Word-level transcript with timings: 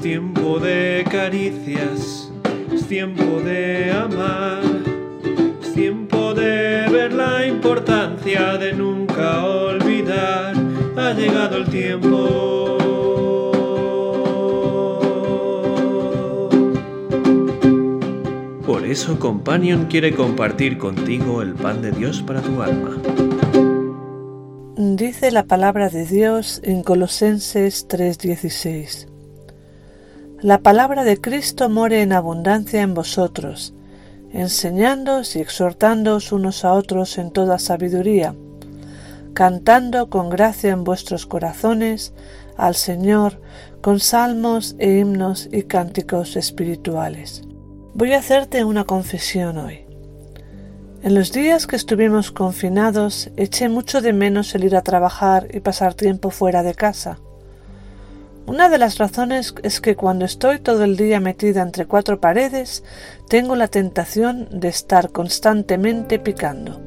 Es 0.00 0.04
tiempo 0.04 0.58
de 0.58 1.04
caricias, 1.10 2.32
es 2.72 2.86
tiempo 2.86 3.42
de 3.44 3.92
amar, 3.92 4.62
es 5.60 5.74
tiempo 5.74 6.32
de 6.32 6.88
ver 6.90 7.12
la 7.12 7.46
importancia 7.46 8.56
de 8.56 8.72
nunca 8.72 9.44
olvidar. 9.44 10.54
Ha 10.96 11.12
llegado 11.12 11.58
el 11.58 11.66
tiempo. 11.66 12.78
Por 18.64 18.86
eso 18.86 19.18
Companion 19.18 19.84
quiere 19.84 20.14
compartir 20.14 20.78
contigo 20.78 21.42
el 21.42 21.52
pan 21.52 21.82
de 21.82 21.92
Dios 21.92 22.22
para 22.22 22.40
tu 22.40 22.62
alma. 22.62 22.96
Dice 24.78 25.30
la 25.30 25.44
palabra 25.44 25.90
de 25.90 26.06
Dios 26.06 26.62
en 26.64 26.82
Colosenses 26.82 27.86
3:16. 27.86 29.09
La 30.42 30.62
palabra 30.62 31.04
de 31.04 31.20
Cristo 31.20 31.68
more 31.68 32.00
en 32.00 32.14
abundancia 32.14 32.80
en 32.80 32.94
vosotros, 32.94 33.74
enseñándoos 34.32 35.36
y 35.36 35.40
exhortándoos 35.40 36.32
unos 36.32 36.64
a 36.64 36.72
otros 36.72 37.18
en 37.18 37.30
toda 37.30 37.58
sabiduría, 37.58 38.34
cantando 39.34 40.08
con 40.08 40.30
gracia 40.30 40.70
en 40.70 40.82
vuestros 40.82 41.26
corazones 41.26 42.14
al 42.56 42.74
Señor 42.74 43.42
con 43.82 44.00
salmos 44.00 44.76
e 44.78 44.96
himnos 44.96 45.46
y 45.52 45.64
cánticos 45.64 46.36
espirituales. 46.36 47.42
Voy 47.92 48.14
a 48.14 48.18
hacerte 48.20 48.64
una 48.64 48.84
confesión 48.84 49.58
hoy. 49.58 49.84
En 51.02 51.14
los 51.14 51.32
días 51.32 51.66
que 51.66 51.76
estuvimos 51.76 52.30
confinados 52.30 53.30
eché 53.36 53.68
mucho 53.68 54.00
de 54.00 54.14
menos 54.14 54.54
el 54.54 54.64
ir 54.64 54.74
a 54.74 54.80
trabajar 54.80 55.48
y 55.52 55.60
pasar 55.60 55.92
tiempo 55.92 56.30
fuera 56.30 56.62
de 56.62 56.74
casa. 56.74 57.18
Una 58.50 58.68
de 58.68 58.78
las 58.78 58.98
razones 58.98 59.54
es 59.62 59.80
que 59.80 59.94
cuando 59.94 60.24
estoy 60.24 60.58
todo 60.58 60.82
el 60.82 60.96
día 60.96 61.20
metida 61.20 61.62
entre 61.62 61.86
cuatro 61.86 62.20
paredes, 62.20 62.82
tengo 63.28 63.54
la 63.54 63.68
tentación 63.68 64.48
de 64.50 64.66
estar 64.66 65.10
constantemente 65.12 66.18
picando. 66.18 66.80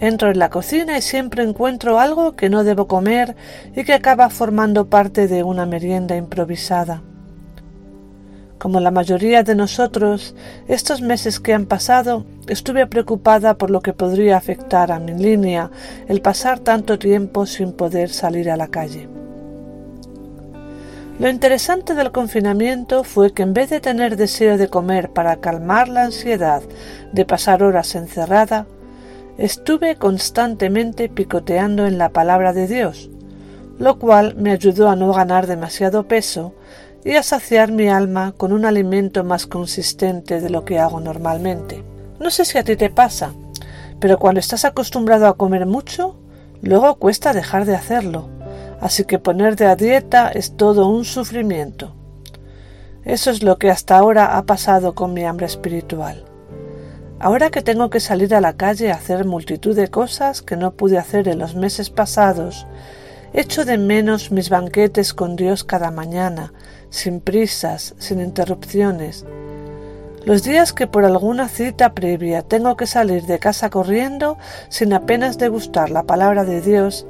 Entro 0.00 0.30
en 0.30 0.38
la 0.38 0.50
cocina 0.50 0.98
y 0.98 1.00
siempre 1.00 1.44
encuentro 1.44 1.98
algo 1.98 2.36
que 2.36 2.50
no 2.50 2.62
debo 2.62 2.86
comer 2.86 3.36
y 3.74 3.84
que 3.84 3.94
acaba 3.94 4.28
formando 4.28 4.90
parte 4.90 5.28
de 5.28 5.44
una 5.44 5.64
merienda 5.64 6.14
improvisada. 6.14 7.02
Como 8.58 8.80
la 8.80 8.90
mayoría 8.90 9.44
de 9.44 9.54
nosotros, 9.54 10.34
estos 10.66 11.00
meses 11.00 11.40
que 11.40 11.54
han 11.54 11.64
pasado 11.64 12.26
estuve 12.48 12.86
preocupada 12.86 13.56
por 13.56 13.70
lo 13.70 13.80
que 13.80 13.94
podría 13.94 14.36
afectar 14.36 14.92
a 14.92 15.00
mi 15.00 15.14
línea 15.14 15.70
el 16.06 16.20
pasar 16.20 16.58
tanto 16.58 16.98
tiempo 16.98 17.46
sin 17.46 17.72
poder 17.72 18.10
salir 18.10 18.50
a 18.50 18.58
la 18.58 18.68
calle. 18.68 19.08
Lo 21.18 21.28
interesante 21.28 21.94
del 21.94 22.12
confinamiento 22.12 23.02
fue 23.02 23.32
que 23.32 23.42
en 23.42 23.52
vez 23.52 23.70
de 23.70 23.80
tener 23.80 24.16
deseo 24.16 24.56
de 24.56 24.68
comer 24.68 25.10
para 25.10 25.40
calmar 25.40 25.88
la 25.88 26.04
ansiedad 26.04 26.62
de 27.12 27.24
pasar 27.24 27.64
horas 27.64 27.96
encerrada, 27.96 28.66
estuve 29.36 29.96
constantemente 29.96 31.08
picoteando 31.08 31.86
en 31.86 31.98
la 31.98 32.10
palabra 32.10 32.52
de 32.52 32.68
Dios, 32.68 33.10
lo 33.80 33.98
cual 33.98 34.36
me 34.36 34.52
ayudó 34.52 34.88
a 34.88 34.94
no 34.94 35.12
ganar 35.12 35.48
demasiado 35.48 36.06
peso 36.06 36.54
y 37.04 37.16
a 37.16 37.24
saciar 37.24 37.72
mi 37.72 37.88
alma 37.88 38.32
con 38.36 38.52
un 38.52 38.64
alimento 38.64 39.24
más 39.24 39.48
consistente 39.48 40.40
de 40.40 40.50
lo 40.50 40.64
que 40.64 40.78
hago 40.78 41.00
normalmente. 41.00 41.82
No 42.20 42.30
sé 42.30 42.44
si 42.44 42.58
a 42.58 42.62
ti 42.62 42.76
te 42.76 42.90
pasa, 42.90 43.32
pero 43.98 44.20
cuando 44.20 44.38
estás 44.38 44.64
acostumbrado 44.64 45.26
a 45.26 45.36
comer 45.36 45.66
mucho, 45.66 46.14
luego 46.62 46.94
cuesta 46.94 47.32
dejar 47.32 47.64
de 47.64 47.74
hacerlo, 47.74 48.28
así 48.80 49.04
que 49.04 49.18
ponerte 49.18 49.66
a 49.66 49.76
dieta 49.76 50.28
es 50.28 50.56
todo 50.56 50.88
un 50.88 51.04
sufrimiento. 51.04 51.94
Eso 53.04 53.30
es 53.30 53.42
lo 53.42 53.58
que 53.58 53.70
hasta 53.70 53.96
ahora 53.96 54.36
ha 54.36 54.44
pasado 54.44 54.94
con 54.94 55.14
mi 55.14 55.24
hambre 55.24 55.46
espiritual. 55.46 56.24
Ahora 57.20 57.50
que 57.50 57.62
tengo 57.62 57.90
que 57.90 58.00
salir 58.00 58.34
a 58.34 58.40
la 58.40 58.52
calle 58.52 58.92
a 58.92 58.96
hacer 58.96 59.24
multitud 59.24 59.74
de 59.74 59.88
cosas 59.88 60.42
que 60.42 60.56
no 60.56 60.72
pude 60.72 60.98
hacer 60.98 61.26
en 61.26 61.38
los 61.38 61.54
meses 61.54 61.90
pasados, 61.90 62.66
echo 63.32 63.64
de 63.64 63.78
menos 63.78 64.30
mis 64.30 64.50
banquetes 64.50 65.14
con 65.14 65.34
Dios 65.36 65.64
cada 65.64 65.90
mañana, 65.90 66.52
sin 66.90 67.20
prisas, 67.20 67.94
sin 67.98 68.20
interrupciones, 68.20 69.24
los 70.28 70.42
días 70.42 70.74
que 70.74 70.86
por 70.86 71.06
alguna 71.06 71.48
cita 71.48 71.94
previa 71.94 72.42
tengo 72.42 72.76
que 72.76 72.86
salir 72.86 73.22
de 73.22 73.38
casa 73.38 73.70
corriendo 73.70 74.36
sin 74.68 74.92
apenas 74.92 75.38
degustar 75.38 75.88
la 75.88 76.02
palabra 76.02 76.44
de 76.44 76.60
Dios, 76.60 77.06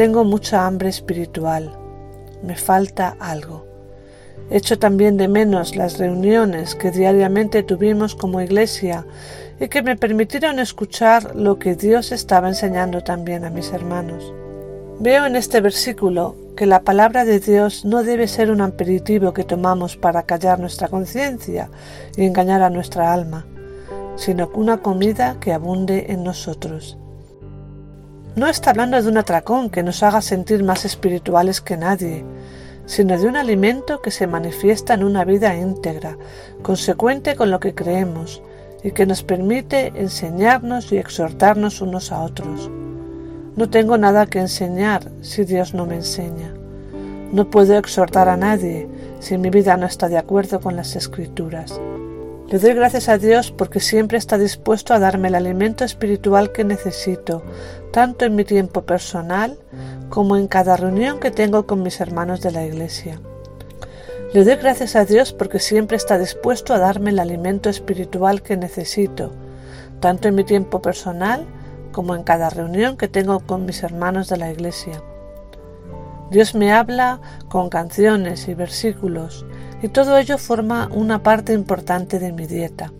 tengo 0.00 0.24
mucha 0.24 0.66
hambre 0.66 0.88
espiritual. 0.88 1.76
Me 2.42 2.56
falta 2.56 3.18
algo. 3.20 3.66
Echo 4.48 4.78
también 4.78 5.18
de 5.18 5.28
menos 5.28 5.76
las 5.76 5.98
reuniones 5.98 6.74
que 6.74 6.90
diariamente 6.90 7.62
tuvimos 7.62 8.14
como 8.14 8.40
iglesia 8.40 9.04
y 9.60 9.68
que 9.68 9.82
me 9.82 9.96
permitieron 9.96 10.58
escuchar 10.58 11.36
lo 11.36 11.58
que 11.58 11.74
Dios 11.74 12.12
estaba 12.12 12.48
enseñando 12.48 13.02
también 13.02 13.44
a 13.44 13.50
mis 13.50 13.74
hermanos. 13.74 14.32
Veo 15.00 15.26
en 15.26 15.36
este 15.36 15.60
versículo 15.60 16.34
que 16.56 16.64
la 16.64 16.80
palabra 16.80 17.26
de 17.26 17.38
Dios 17.38 17.84
no 17.84 18.02
debe 18.02 18.26
ser 18.26 18.50
un 18.50 18.62
aperitivo 18.62 19.34
que 19.34 19.44
tomamos 19.44 19.98
para 19.98 20.22
callar 20.22 20.60
nuestra 20.60 20.88
conciencia 20.88 21.68
y 22.16 22.24
engañar 22.24 22.62
a 22.62 22.70
nuestra 22.70 23.12
alma, 23.12 23.44
sino 24.16 24.50
una 24.54 24.78
comida 24.78 25.36
que 25.40 25.52
abunde 25.52 26.06
en 26.08 26.24
nosotros. 26.24 26.96
No 28.36 28.46
está 28.46 28.70
hablando 28.70 29.02
de 29.02 29.08
un 29.08 29.18
atracón 29.18 29.70
que 29.70 29.82
nos 29.82 30.04
haga 30.04 30.22
sentir 30.22 30.62
más 30.62 30.84
espirituales 30.84 31.60
que 31.60 31.76
nadie, 31.76 32.24
sino 32.86 33.18
de 33.18 33.26
un 33.26 33.36
alimento 33.36 34.00
que 34.00 34.12
se 34.12 34.28
manifiesta 34.28 34.94
en 34.94 35.02
una 35.02 35.24
vida 35.24 35.56
íntegra, 35.56 36.16
consecuente 36.62 37.34
con 37.34 37.50
lo 37.50 37.58
que 37.58 37.74
creemos, 37.74 38.40
y 38.84 38.92
que 38.92 39.04
nos 39.04 39.24
permite 39.24 39.92
enseñarnos 39.96 40.92
y 40.92 40.98
exhortarnos 40.98 41.80
unos 41.80 42.12
a 42.12 42.22
otros. 42.22 42.70
No 43.56 43.68
tengo 43.68 43.98
nada 43.98 44.26
que 44.26 44.38
enseñar 44.38 45.10
si 45.22 45.44
Dios 45.44 45.74
no 45.74 45.84
me 45.84 45.96
enseña. 45.96 46.54
No 47.32 47.50
puedo 47.50 47.76
exhortar 47.76 48.28
a 48.28 48.36
nadie 48.36 48.88
si 49.18 49.38
mi 49.38 49.50
vida 49.50 49.76
no 49.76 49.86
está 49.86 50.08
de 50.08 50.18
acuerdo 50.18 50.60
con 50.60 50.76
las 50.76 50.94
escrituras. 50.94 51.80
Le 52.50 52.58
doy 52.58 52.74
gracias 52.74 53.08
a 53.08 53.16
Dios 53.16 53.52
porque 53.52 53.78
siempre 53.78 54.18
está 54.18 54.36
dispuesto 54.36 54.92
a 54.92 54.98
darme 54.98 55.28
el 55.28 55.36
alimento 55.36 55.84
espiritual 55.84 56.50
que 56.50 56.64
necesito, 56.64 57.44
tanto 57.92 58.24
en 58.24 58.34
mi 58.34 58.44
tiempo 58.44 58.82
personal 58.82 59.56
como 60.08 60.36
en 60.36 60.48
cada 60.48 60.76
reunión 60.76 61.20
que 61.20 61.30
tengo 61.30 61.68
con 61.68 61.84
mis 61.84 62.00
hermanos 62.00 62.40
de 62.40 62.50
la 62.50 62.66
Iglesia. 62.66 63.20
Le 64.34 64.42
doy 64.42 64.56
gracias 64.56 64.96
a 64.96 65.04
Dios 65.04 65.32
porque 65.32 65.60
siempre 65.60 65.96
está 65.96 66.18
dispuesto 66.18 66.74
a 66.74 66.80
darme 66.80 67.10
el 67.10 67.20
alimento 67.20 67.70
espiritual 67.70 68.42
que 68.42 68.56
necesito, 68.56 69.30
tanto 70.00 70.26
en 70.26 70.34
mi 70.34 70.42
tiempo 70.42 70.82
personal 70.82 71.46
como 71.92 72.16
en 72.16 72.24
cada 72.24 72.50
reunión 72.50 72.96
que 72.96 73.06
tengo 73.06 73.38
con 73.46 73.64
mis 73.64 73.84
hermanos 73.84 74.28
de 74.28 74.38
la 74.38 74.50
Iglesia. 74.50 75.00
Dios 76.32 76.56
me 76.56 76.72
habla 76.72 77.20
con 77.48 77.68
canciones 77.68 78.48
y 78.48 78.54
versículos 78.54 79.46
y 79.82 79.88
todo 79.88 80.18
ello 80.18 80.38
forma 80.38 80.88
una 80.92 81.22
parte 81.22 81.52
importante 81.52 82.18
de 82.18 82.32
mi 82.32 82.46
dieta. 82.46 82.92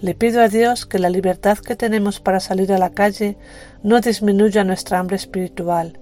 Le 0.00 0.14
pido 0.14 0.42
a 0.42 0.48
Dios 0.48 0.86
que 0.86 0.98
la 0.98 1.10
libertad 1.10 1.58
que 1.58 1.76
tenemos 1.76 2.20
para 2.20 2.40
salir 2.40 2.72
a 2.72 2.78
la 2.78 2.90
calle 2.90 3.38
no 3.82 4.00
disminuya 4.00 4.62
nuestra 4.62 4.98
hambre 4.98 5.16
espiritual, 5.16 5.98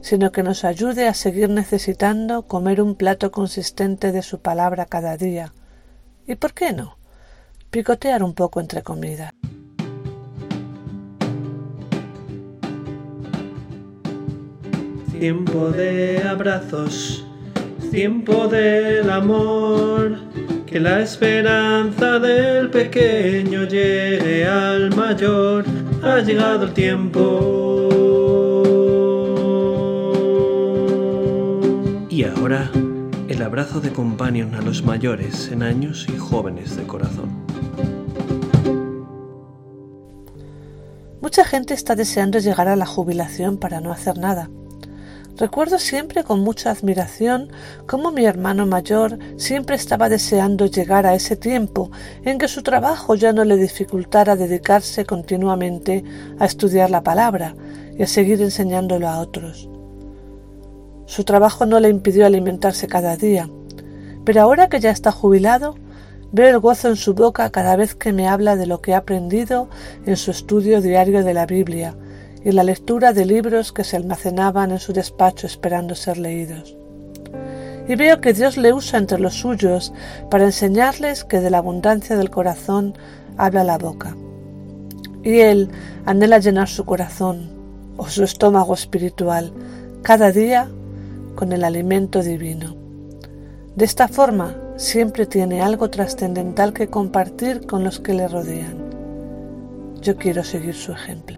sino 0.00 0.32
que 0.32 0.42
nos 0.42 0.64
ayude 0.64 1.08
a 1.08 1.14
seguir 1.14 1.48
necesitando 1.48 2.42
comer 2.42 2.80
un 2.80 2.94
plato 2.94 3.30
consistente 3.30 4.12
de 4.12 4.22
su 4.22 4.40
palabra 4.40 4.86
cada 4.86 5.16
día. 5.16 5.54
¿Y 6.26 6.34
por 6.34 6.52
qué 6.52 6.72
no? 6.72 6.98
Picotear 7.70 8.22
un 8.22 8.34
poco 8.34 8.60
entre 8.60 8.82
comida. 8.82 9.32
Tiempo 15.18 15.70
de 15.70 16.22
abrazos, 16.22 17.26
tiempo 17.90 18.48
del 18.48 19.08
amor, 19.10 20.18
que 20.66 20.78
la 20.78 21.00
esperanza 21.00 22.18
del 22.18 22.70
pequeño 22.70 23.64
llegue 23.64 24.46
al 24.46 24.94
mayor, 24.94 25.64
ha 26.02 26.20
llegado 26.20 26.64
el 26.64 26.72
tiempo. 26.74 27.88
Y 32.10 32.24
ahora, 32.24 32.70
el 33.28 33.42
abrazo 33.42 33.80
de 33.80 33.90
companion 33.90 34.54
a 34.54 34.60
los 34.60 34.82
mayores 34.84 35.50
en 35.50 35.62
años 35.62 36.06
y 36.08 36.16
jóvenes 36.16 36.76
de 36.76 36.84
corazón. 36.84 37.30
Mucha 41.20 41.44
gente 41.44 41.74
está 41.74 41.94
deseando 41.94 42.38
llegar 42.38 42.68
a 42.68 42.76
la 42.76 42.86
jubilación 42.86 43.58
para 43.58 43.80
no 43.80 43.92
hacer 43.92 44.18
nada 44.18 44.48
Recuerdo 45.38 45.78
siempre 45.78 46.24
con 46.24 46.40
mucha 46.40 46.72
admiración 46.72 47.52
cómo 47.86 48.10
mi 48.10 48.24
hermano 48.24 48.66
mayor 48.66 49.20
siempre 49.36 49.76
estaba 49.76 50.08
deseando 50.08 50.66
llegar 50.66 51.06
a 51.06 51.14
ese 51.14 51.36
tiempo 51.36 51.92
en 52.24 52.38
que 52.38 52.48
su 52.48 52.64
trabajo 52.64 53.14
ya 53.14 53.32
no 53.32 53.44
le 53.44 53.56
dificultara 53.56 54.34
dedicarse 54.34 55.04
continuamente 55.04 56.02
a 56.40 56.44
estudiar 56.44 56.90
la 56.90 57.04
palabra 57.04 57.54
y 57.96 58.02
a 58.02 58.08
seguir 58.08 58.42
enseñándolo 58.42 59.08
a 59.08 59.20
otros. 59.20 59.70
Su 61.06 61.22
trabajo 61.22 61.66
no 61.66 61.78
le 61.78 61.88
impidió 61.88 62.26
alimentarse 62.26 62.88
cada 62.88 63.16
día, 63.16 63.48
Pero 64.24 64.42
ahora 64.42 64.68
que 64.68 64.80
ya 64.80 64.90
está 64.90 65.12
jubilado, 65.12 65.76
veo 66.32 66.48
el 66.48 66.58
gozo 66.58 66.88
en 66.88 66.96
su 66.96 67.14
boca 67.14 67.48
cada 67.50 67.76
vez 67.76 67.94
que 67.94 68.12
me 68.12 68.28
habla 68.28 68.56
de 68.56 68.66
lo 68.66 68.82
que 68.82 68.92
ha 68.92 68.98
aprendido 68.98 69.70
en 70.04 70.16
su 70.16 70.32
estudio 70.32 70.82
diario 70.82 71.24
de 71.24 71.32
la 71.32 71.46
Biblia 71.46 71.94
y 72.44 72.52
la 72.52 72.64
lectura 72.64 73.12
de 73.12 73.26
libros 73.26 73.72
que 73.72 73.84
se 73.84 73.96
almacenaban 73.96 74.70
en 74.70 74.78
su 74.78 74.92
despacho 74.92 75.46
esperando 75.46 75.94
ser 75.94 76.18
leídos. 76.18 76.76
Y 77.88 77.96
veo 77.96 78.20
que 78.20 78.34
Dios 78.34 78.56
le 78.56 78.72
usa 78.72 78.98
entre 78.98 79.18
los 79.18 79.34
suyos 79.34 79.92
para 80.30 80.44
enseñarles 80.44 81.24
que 81.24 81.40
de 81.40 81.50
la 81.50 81.58
abundancia 81.58 82.16
del 82.16 82.30
corazón 82.30 82.94
habla 83.36 83.64
la 83.64 83.78
boca. 83.78 84.16
Y 85.22 85.40
Él 85.40 85.70
anhela 86.04 86.38
llenar 86.38 86.68
su 86.68 86.84
corazón 86.84 87.50
o 87.96 88.08
su 88.08 88.24
estómago 88.24 88.74
espiritual 88.74 89.52
cada 90.02 90.32
día 90.32 90.68
con 91.34 91.52
el 91.52 91.64
alimento 91.64 92.22
divino. 92.22 92.76
De 93.74 93.84
esta 93.84 94.08
forma 94.08 94.54
siempre 94.76 95.26
tiene 95.26 95.62
algo 95.62 95.88
trascendental 95.88 96.72
que 96.72 96.88
compartir 96.88 97.66
con 97.66 97.84
los 97.84 98.00
que 98.00 98.14
le 98.14 98.28
rodean. 98.28 98.76
Yo 100.00 100.16
quiero 100.16 100.44
seguir 100.44 100.74
su 100.74 100.92
ejemplo. 100.92 101.37